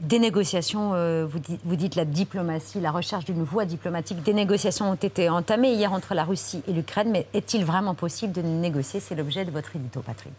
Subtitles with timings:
[0.00, 4.22] Des négociations, euh, vous, vous, dites, la diplomatie, la recherche d'une voie diplomatique.
[4.22, 8.32] Des négociations ont été entamées hier entre la Russie et l'Ukraine, mais est-il vraiment possible
[8.32, 9.00] de négocier?
[9.00, 10.34] C'est l'objet de votre édito, Patrick.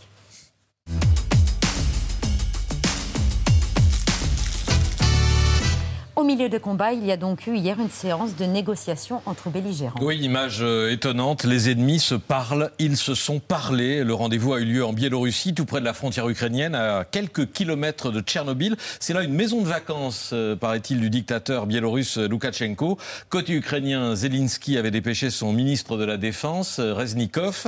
[6.17, 9.51] Au milieu de combat, il y a donc eu hier une séance de négociation entre
[9.51, 9.99] belligérants.
[10.01, 11.43] Oui, image euh, étonnante.
[11.43, 14.03] Les ennemis se parlent, ils se sont parlé.
[14.03, 17.51] Le rendez-vous a eu lieu en Biélorussie, tout près de la frontière ukrainienne, à quelques
[17.51, 18.77] kilomètres de Tchernobyl.
[18.99, 22.97] C'est là une maison de vacances, euh, paraît-il, du dictateur biélorusse Loukachenko.
[23.29, 27.67] Côté ukrainien, Zelensky avait dépêché son ministre de la Défense, euh, Reznikov.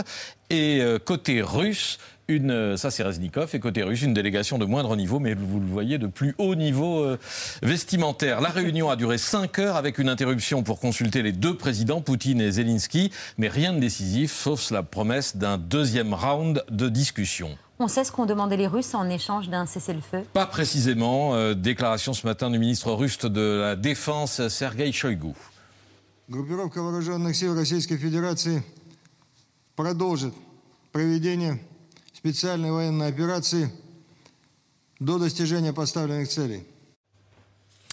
[0.51, 5.21] Et côté russe, une, ça c'est Reznikov, et côté russe, une délégation de moindre niveau,
[5.21, 7.19] mais vous le voyez, de plus haut niveau euh,
[7.63, 8.41] vestimentaire.
[8.41, 12.41] La réunion a duré 5 heures avec une interruption pour consulter les deux présidents, Poutine
[12.41, 17.59] et Zelensky, mais rien de décisif, sauf la promesse d'un deuxième round de discussion.
[17.79, 21.35] On sait ce qu'ont demandé les Russes en échange d'un cessez-le-feu Pas précisément.
[21.35, 25.35] Euh, déclaration ce matin du ministre russe de la Défense, Sergei Shoigu.
[26.31, 28.63] Группировка вооруженных сил Российской Fédération
[29.77, 30.33] продолжит
[30.93, 31.59] проведение
[32.13, 33.71] специальной военной операции
[35.01, 36.65] до достижения поставленных целей.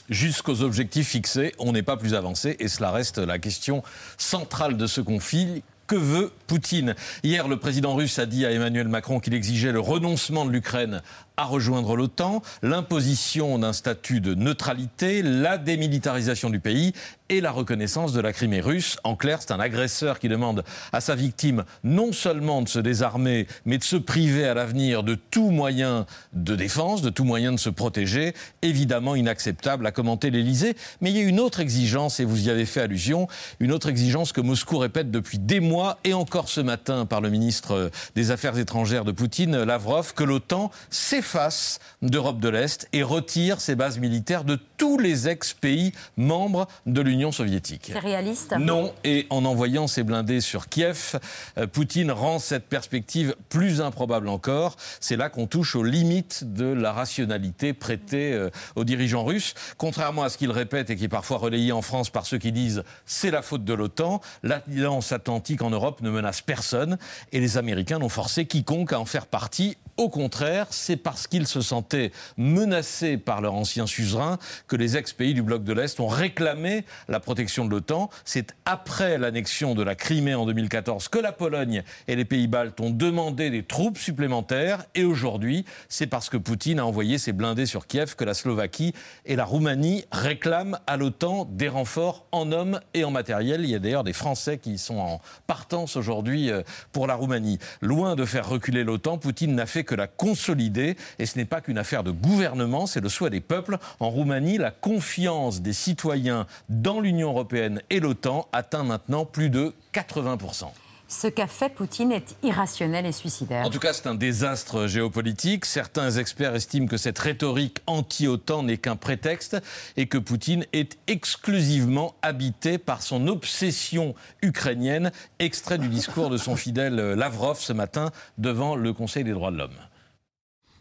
[0.09, 3.81] Jusqu'aux objectifs fixés, on n'est pas plus avancé et cela reste la question
[4.17, 5.64] centrale de ce conflit.
[5.88, 9.81] Que veut Poutine Hier, le président russe a dit à Emmanuel Macron qu'il exigeait le
[9.81, 11.02] renoncement de l'Ukraine
[11.37, 16.92] à rejoindre l'OTAN, l'imposition d'un statut de neutralité, la démilitarisation du pays
[17.29, 18.98] et la reconnaissance de la Crimée russe.
[19.05, 23.47] En clair, c'est un agresseur qui demande à sa victime non seulement de se désarmer,
[23.64, 27.59] mais de se priver à l'avenir de tout moyen de défense, de tout moyen de
[27.59, 28.33] se protéger.
[28.62, 30.77] Évidemment inacceptable, à commenter l'Elysée.
[31.01, 33.27] Mais il y a une autre exigence, et vous y avez fait allusion,
[33.61, 37.29] une autre exigence que Moscou répète depuis des mois, et encore ce matin par le
[37.29, 43.02] ministre des Affaires étrangères de Poutine, Lavrov, que l'OTAN s'est face d'Europe de l'Est et
[43.02, 47.91] retire ses bases militaires de tous les ex-pays membres de l'Union soviétique.
[47.92, 51.18] C'est réaliste Non, et en envoyant ses blindés sur Kiev,
[51.58, 54.77] euh, Poutine rend cette perspective plus improbable encore.
[55.01, 59.55] C'est là qu'on touche aux limites de la rationalité prêtée euh, aux dirigeants russes.
[59.77, 62.52] Contrairement à ce qu'il répète et qui est parfois relayé en France par ceux qui
[62.52, 66.98] disent c'est la faute de l'OTAN, l'alliance atlantique en Europe ne menace personne
[67.33, 71.46] et les Américains n'ont forcé quiconque à en faire partie au contraire, c'est parce qu'ils
[71.46, 74.36] se sentaient menacés par leur ancien suzerain
[74.68, 78.10] que les ex-pays du bloc de l'Est ont réclamé la protection de l'OTAN.
[78.27, 82.78] C'est après l'annexion de la Crimée en 2014 que la Pologne et les pays baltes
[82.82, 84.84] ont demandé des troupes supplémentaires.
[84.94, 88.92] Et aujourd'hui, c'est parce que Poutine a envoyé ses blindés sur Kiev que la Slovaquie
[89.24, 93.62] et la Roumanie réclament à l'OTAN des renforts en hommes et en matériel.
[93.64, 96.60] Il y a d'ailleurs des Français qui sont en partance aujourd'hui euh,
[96.92, 97.58] pour la Roumanie.
[97.80, 100.94] Loin de faire reculer l'OTAN, Poutine n'a fait que la consolider.
[101.18, 103.78] Et ce n'est pas qu'une affaire de gouvernement, c'est le souhait des peuples.
[104.00, 109.74] En Roumanie, la confiance des citoyens dans l'Union européenne et l'OTAN atteint maintenant plus de
[109.95, 110.66] 80%.
[111.08, 113.64] Ce qu'a fait Poutine est irrationnel et suicidaire.
[113.64, 115.64] En tout cas, c'est un désastre géopolitique.
[115.64, 119.56] Certains experts estiment que cette rhétorique anti-OTAN n'est qu'un prétexte
[119.96, 126.56] et que Poutine est exclusivement habité par son obsession ukrainienne, extrait du discours de son
[126.56, 129.78] fidèle Lavrov ce matin devant le Conseil des droits de l'homme.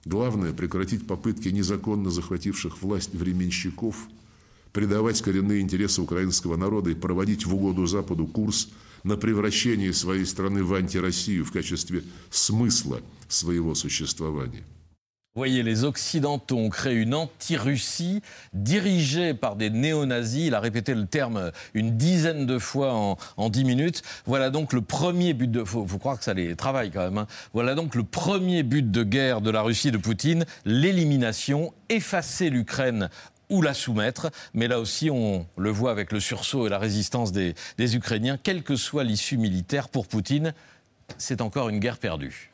[0.05, 3.95] Главное– прекратить попытки незаконно захвативших власть временщиков
[4.71, 8.69] предавать коренные интересы украинского народа и проводить в угоду Западу курс–
[9.05, 14.63] на превращение своей страны в антироссию в качестве смысла своего существования.
[15.39, 18.21] Voyez, les Occidentaux ont créé une anti-Russie
[18.53, 20.47] dirigée par des néo-nazis.
[20.47, 24.01] Il a répété le terme une dizaine de fois en, en dix minutes.
[24.25, 25.65] Voilà donc le premier but de...
[25.65, 27.17] Faut, croire que ça les travaille quand même.
[27.17, 27.27] Hein.
[27.53, 33.09] Voilà donc le premier but de guerre de la Russie de Poutine, l'élimination, effacer l'Ukraine
[33.49, 34.31] ou la soumettre.
[34.53, 38.63] Mais là aussi, on le voit avec le sursaut et la résistance des Ukrainiens, quelle
[38.63, 40.53] que soit l'issue militaire pour Poutine,
[41.17, 42.53] c'est encore une guerre perdue.